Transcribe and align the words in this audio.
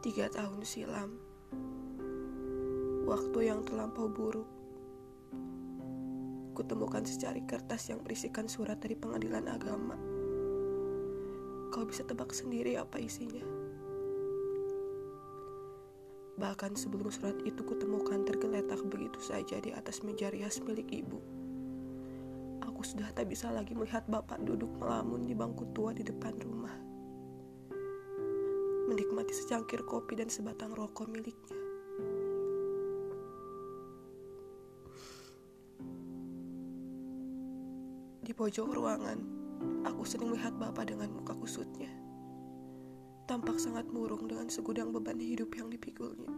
Tiga 0.00 0.32
tahun 0.32 0.64
silam, 0.64 1.12
waktu 3.04 3.52
yang 3.52 3.60
terlampau 3.68 4.08
buruk, 4.08 4.48
kutemukan 6.56 7.04
secari 7.04 7.44
kertas 7.44 7.92
yang 7.92 8.00
berisikan 8.00 8.48
surat 8.48 8.80
dari 8.80 8.96
pengadilan 8.96 9.44
agama. 9.44 10.00
Kau 11.68 11.84
bisa 11.84 12.00
tebak 12.08 12.32
sendiri 12.32 12.80
apa 12.80 12.96
isinya. 12.96 13.44
Bahkan 16.40 16.80
sebelum 16.80 17.12
surat 17.12 17.36
itu 17.44 17.60
kutemukan 17.60 18.24
tergeletak 18.24 18.80
begitu 18.88 19.20
saja 19.20 19.60
di 19.60 19.68
atas 19.76 20.00
meja 20.00 20.32
rias 20.32 20.64
milik 20.64 20.88
ibu. 20.96 21.20
Aku 22.64 22.80
sudah 22.80 23.12
tak 23.12 23.28
bisa 23.28 23.52
lagi 23.52 23.76
melihat 23.76 24.08
bapak 24.08 24.40
duduk 24.48 24.72
melamun 24.80 25.28
di 25.28 25.36
bangku 25.36 25.68
tua 25.76 25.92
di 25.92 26.00
depan 26.00 26.40
rumah 26.40 26.89
menikmati 29.10 29.34
secangkir 29.34 29.82
kopi 29.82 30.14
dan 30.22 30.30
sebatang 30.30 30.70
rokok 30.70 31.10
miliknya. 31.10 31.58
Di 38.22 38.30
pojok 38.30 38.70
ruangan, 38.70 39.18
aku 39.82 40.06
sering 40.06 40.30
melihat 40.30 40.54
bapak 40.54 40.94
dengan 40.94 41.10
muka 41.10 41.34
kusutnya. 41.34 41.90
Tampak 43.26 43.58
sangat 43.58 43.90
murung 43.90 44.30
dengan 44.30 44.46
segudang 44.46 44.94
beban 44.94 45.18
hidup 45.18 45.50
yang 45.58 45.66
dipikulnya. 45.66 46.30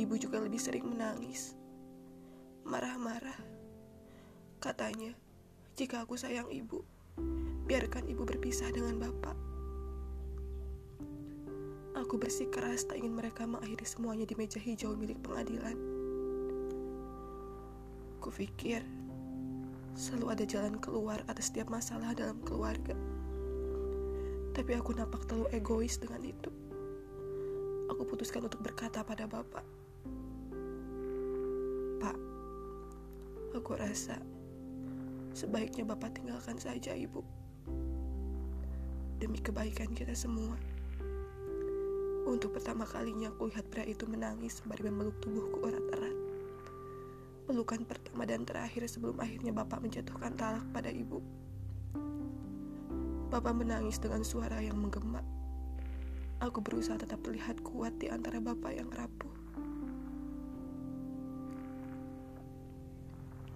Ibu 0.00 0.16
juga 0.16 0.40
lebih 0.40 0.56
sering 0.56 0.88
menangis, 0.88 1.52
marah-marah. 2.64 3.36
Katanya, 4.64 5.12
jika 5.76 6.08
aku 6.08 6.16
sayang 6.16 6.48
ibu, 6.48 6.80
biarkan 7.68 8.08
ibu 8.08 8.24
berpisah 8.24 8.72
dengan 8.72 8.96
bapak. 8.96 9.53
Aku 12.04 12.20
bersikeras 12.20 12.84
tak 12.84 13.00
ingin 13.00 13.16
mereka 13.16 13.48
mengakhiri 13.48 13.88
semuanya 13.88 14.28
di 14.28 14.36
meja 14.36 14.60
hijau 14.60 14.92
milik 14.92 15.16
pengadilan. 15.24 15.72
Kupikir 18.20 18.84
selalu 19.96 20.36
ada 20.36 20.44
jalan 20.44 20.76
keluar 20.84 21.24
atas 21.32 21.48
setiap 21.48 21.72
masalah 21.72 22.12
dalam 22.12 22.36
keluarga. 22.44 22.92
Tapi 24.52 24.76
aku 24.76 24.92
nampak 24.92 25.24
terlalu 25.24 25.48
egois 25.56 25.96
dengan 25.96 26.20
itu. 26.28 26.52
Aku 27.88 28.04
putuskan 28.04 28.44
untuk 28.44 28.60
berkata 28.60 29.00
pada 29.00 29.24
bapak. 29.24 29.64
Pak, 32.04 32.16
aku 33.56 33.80
rasa 33.80 34.20
sebaiknya 35.32 35.88
bapak 35.88 36.20
tinggalkan 36.20 36.60
saja 36.60 36.92
ibu. 36.92 37.24
Demi 39.16 39.40
kebaikan 39.40 39.96
kita 39.96 40.12
semua. 40.12 40.73
Untuk 42.24 42.56
pertama 42.56 42.88
kalinya 42.88 43.28
aku 43.28 43.52
lihat 43.52 43.68
pria 43.68 43.84
itu 43.84 44.08
menangis 44.08 44.64
sembari 44.64 44.88
memeluk 44.88 45.20
tubuhku 45.20 45.68
erat-erat. 45.68 46.16
Pelukan 47.44 47.84
pertama 47.84 48.24
dan 48.24 48.48
terakhir 48.48 48.88
sebelum 48.88 49.20
akhirnya 49.20 49.52
bapak 49.52 49.84
menjatuhkan 49.84 50.32
talak 50.32 50.64
pada 50.72 50.88
ibu. 50.88 51.20
Bapak 53.28 53.52
menangis 53.52 54.00
dengan 54.00 54.24
suara 54.24 54.56
yang 54.64 54.80
menggema. 54.80 55.20
Aku 56.40 56.64
berusaha 56.64 56.96
tetap 56.96 57.20
terlihat 57.20 57.60
kuat 57.60 57.92
di 58.00 58.08
antara 58.08 58.40
bapak 58.40 58.72
yang 58.72 58.88
rapuh. 58.88 59.34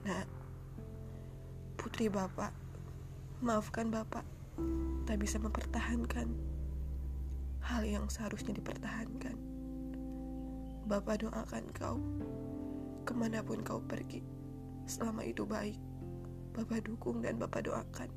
Nah, 0.04 0.24
putri 1.80 2.12
bapak, 2.12 2.52
maafkan 3.40 3.88
bapak, 3.88 4.24
tak 5.08 5.16
bisa 5.16 5.40
mempertahankan 5.40 6.57
hal 7.78 7.86
yang 7.86 8.10
seharusnya 8.10 8.58
dipertahankan. 8.58 9.38
Bapak 10.90 11.22
doakan 11.22 11.62
kau, 11.70 12.02
ke 13.06 13.14
mana 13.14 13.38
pun 13.38 13.62
kau 13.62 13.78
pergi, 13.78 14.18
selama 14.90 15.22
itu 15.22 15.46
baik. 15.46 15.78
Bapak 16.58 16.90
dukung 16.90 17.22
dan 17.22 17.38
Bapak 17.38 17.70
doakan. 17.70 18.10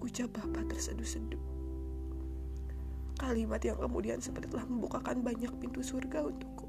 Ucap 0.00 0.32
Bapak 0.32 0.72
terseduh-seduh. 0.72 1.36
Kalimat 3.20 3.60
yang 3.60 3.76
kemudian 3.76 4.24
seperti 4.24 4.48
telah 4.48 4.64
membukakan 4.64 5.20
banyak 5.20 5.52
pintu 5.60 5.84
surga 5.84 6.24
untukku. 6.24 6.64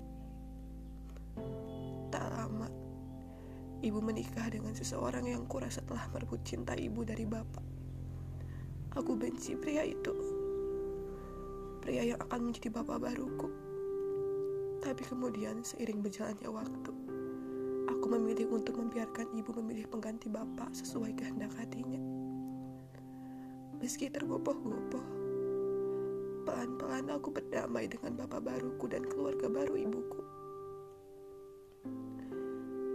Tak 2.12 2.28
lama, 2.36 2.68
ibu 3.80 4.04
menikah 4.04 4.52
dengan 4.52 4.76
seseorang 4.76 5.24
yang 5.24 5.48
kurasa 5.48 5.80
telah 5.88 6.04
merebut 6.12 6.44
cinta 6.44 6.76
ibu 6.76 7.08
dari 7.08 7.24
Bapak. 7.24 7.64
Aku 9.00 9.16
benci 9.16 9.56
pria 9.56 9.88
itu 9.88 10.41
pria 11.82 12.14
yang 12.14 12.20
akan 12.22 12.54
menjadi 12.54 12.70
bapak 12.70 13.02
baruku. 13.02 13.50
Tapi 14.86 15.02
kemudian 15.10 15.66
seiring 15.66 16.06
berjalannya 16.06 16.50
waktu, 16.50 16.94
aku 17.90 18.06
memilih 18.06 18.54
untuk 18.54 18.78
membiarkan 18.78 19.34
ibu 19.34 19.50
memilih 19.58 19.90
pengganti 19.90 20.30
bapak 20.30 20.70
sesuai 20.78 21.18
kehendak 21.18 21.50
hatinya. 21.58 21.98
Meski 23.82 24.14
tergopoh-gopoh, 24.14 25.06
pelan-pelan 26.46 27.10
aku 27.10 27.34
berdamai 27.34 27.90
dengan 27.90 28.14
bapak 28.14 28.46
baruku 28.46 28.86
dan 28.86 29.02
keluarga 29.10 29.50
baru 29.50 29.74
ibuku. 29.74 30.22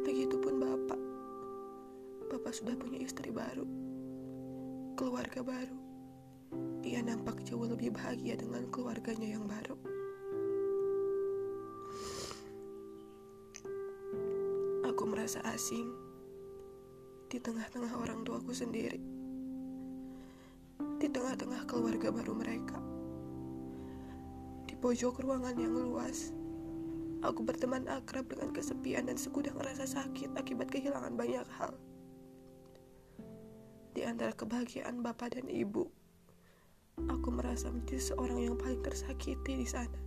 Begitupun 0.06 0.62
bapak. 0.62 1.00
Bapak 2.26 2.54
sudah 2.54 2.74
punya 2.78 3.02
istri 3.02 3.30
baru, 3.30 3.66
keluarga 4.98 5.42
baru 5.42 5.85
ia 6.86 7.02
nampak 7.02 7.42
jauh 7.42 7.66
lebih 7.66 7.90
bahagia 7.90 8.38
dengan 8.38 8.66
keluarganya 8.70 9.34
yang 9.34 9.44
baru. 9.46 9.74
Aku 14.86 15.02
merasa 15.04 15.42
asing 15.50 15.90
di 17.26 17.42
tengah-tengah 17.42 17.90
orang 17.90 18.22
tuaku 18.22 18.54
sendiri, 18.54 19.02
di 21.02 21.08
tengah-tengah 21.10 21.66
keluarga 21.66 22.14
baru 22.14 22.32
mereka. 22.38 22.78
Di 24.70 24.78
pojok 24.78 25.26
ruangan 25.26 25.58
yang 25.58 25.74
luas, 25.74 26.30
aku 27.26 27.42
berteman 27.42 27.90
akrab 27.90 28.30
dengan 28.30 28.54
kesepian 28.54 29.10
dan 29.10 29.18
segudang 29.18 29.58
rasa 29.58 29.90
sakit 29.90 30.38
akibat 30.38 30.70
kehilangan 30.70 31.18
banyak 31.18 31.46
hal. 31.58 31.74
Di 33.96 34.04
antara 34.04 34.36
kebahagiaan 34.36 35.00
bapak 35.00 35.40
dan 35.40 35.48
ibu, 35.48 35.88
aku 37.04 37.28
merasa 37.28 37.68
menjadi 37.68 38.14
seorang 38.14 38.38
yang 38.38 38.56
paling 38.56 38.80
tersakiti 38.80 39.58
di 39.60 39.68
sana. 39.68 40.05